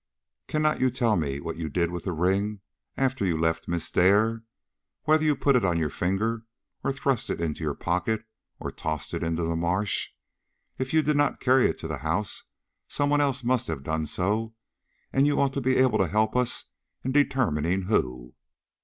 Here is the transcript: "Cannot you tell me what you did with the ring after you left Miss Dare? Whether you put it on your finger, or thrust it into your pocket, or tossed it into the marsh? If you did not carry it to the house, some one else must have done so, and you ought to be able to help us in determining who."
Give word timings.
"Cannot 0.47 0.79
you 0.81 0.89
tell 0.89 1.15
me 1.15 1.39
what 1.39 1.57
you 1.57 1.69
did 1.69 1.91
with 1.91 2.05
the 2.05 2.11
ring 2.11 2.61
after 2.97 3.23
you 3.23 3.37
left 3.39 3.67
Miss 3.67 3.91
Dare? 3.91 4.41
Whether 5.03 5.25
you 5.25 5.35
put 5.35 5.55
it 5.55 5.63
on 5.63 5.77
your 5.77 5.91
finger, 5.91 6.41
or 6.83 6.91
thrust 6.91 7.29
it 7.29 7.39
into 7.39 7.63
your 7.63 7.75
pocket, 7.75 8.25
or 8.59 8.71
tossed 8.71 9.13
it 9.13 9.21
into 9.21 9.43
the 9.43 9.55
marsh? 9.55 10.09
If 10.79 10.91
you 10.91 11.03
did 11.03 11.17
not 11.17 11.39
carry 11.39 11.65
it 11.67 11.77
to 11.81 11.87
the 11.87 11.99
house, 11.99 12.45
some 12.87 13.11
one 13.11 13.21
else 13.21 13.43
must 13.43 13.67
have 13.67 13.83
done 13.83 14.07
so, 14.07 14.55
and 15.13 15.27
you 15.27 15.39
ought 15.39 15.53
to 15.53 15.61
be 15.61 15.75
able 15.77 15.99
to 15.99 16.07
help 16.07 16.35
us 16.35 16.65
in 17.03 17.11
determining 17.11 17.83
who." 17.83 18.33